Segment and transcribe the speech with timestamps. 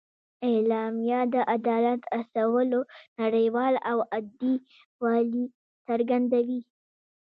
[0.47, 2.79] اعلامیه د عدالت اصولو
[3.21, 4.53] نړیوال او ابدي
[5.03, 5.45] والي
[5.87, 6.61] څرګندوي.